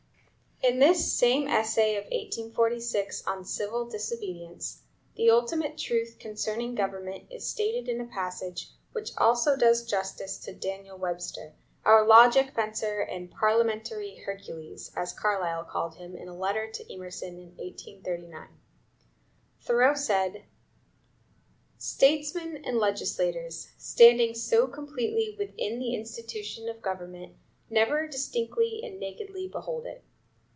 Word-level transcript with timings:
In 0.63 0.77
this 0.77 1.11
same 1.11 1.47
essay 1.47 1.95
of 1.95 2.03
1846, 2.03 3.25
on 3.25 3.43
"Civil 3.43 3.85
Disobedience," 3.87 4.83
the 5.15 5.31
ultimate 5.31 5.75
truth 5.75 6.17
concerning 6.19 6.75
government 6.75 7.25
is 7.31 7.49
stated 7.49 7.89
in 7.89 7.99
a 7.99 8.05
passage 8.05 8.69
which 8.91 9.09
also 9.17 9.55
does 9.57 9.83
justice 9.87 10.37
to 10.37 10.53
Daniel 10.53 10.99
Webster, 10.99 11.55
our 11.83 12.05
"logic 12.05 12.53
fencer 12.53 12.99
and 13.01 13.31
parliamentary 13.31 14.17
Hercules," 14.23 14.91
as 14.95 15.13
Carlyle 15.13 15.63
called 15.63 15.95
him 15.95 16.15
in 16.15 16.27
a 16.27 16.37
letter 16.37 16.69
to 16.69 16.93
Emerson 16.93 17.39
in 17.39 17.55
1839. 17.57 18.49
Thoreau 19.61 19.95
said: 19.95 20.43
"Statesmen 21.79 22.57
and 22.63 22.77
legislators, 22.77 23.71
standing 23.79 24.35
so 24.35 24.67
completely 24.67 25.35
within 25.39 25.79
the 25.79 25.95
institution 25.95 26.69
(of 26.69 26.83
government) 26.83 27.35
never 27.67 28.07
distinctly 28.07 28.81
and 28.83 28.99
nakedly 28.99 29.47
behold 29.47 29.87
it. 29.87 30.03